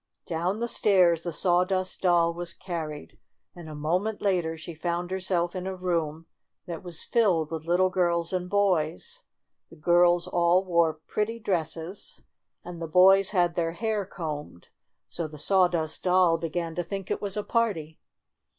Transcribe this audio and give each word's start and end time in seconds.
Down 0.25 0.59
the 0.61 0.67
stairs 0.67 1.21
the 1.21 1.31
Sawdust 1.31 2.01
Doll 2.01 2.33
was 2.33 2.55
carried, 2.55 3.19
and 3.55 3.69
a 3.69 3.75
moment 3.75 4.19
later, 4.19 4.57
she 4.57 4.73
found 4.73 5.11
her 5.11 5.19
self 5.19 5.55
in 5.55 5.67
a 5.67 5.75
room 5.75 6.25
that 6.65 6.81
was 6.81 7.03
filled 7.03 7.51
with 7.51 7.65
little 7.67 7.91
girls 7.91 8.33
and 8.33 8.49
boys. 8.49 9.21
The 9.69 9.75
girls 9.75 10.25
all 10.25 10.65
wore 10.65 10.99
pretty 11.05 11.37
dresses 11.37 12.23
and 12.65 12.81
the 12.81 12.87
boys 12.87 13.29
had 13.29 13.53
their 13.53 13.73
hair 13.73 14.03
combed, 14.07 14.69
so 15.07 15.27
the 15.27 15.37
Sawdust 15.37 16.01
Doll 16.01 16.39
began 16.39 16.73
to 16.73 16.83
think 16.83 17.11
it 17.11 17.21
was 17.21 17.37
a 17.37 17.43
party. 17.43 17.99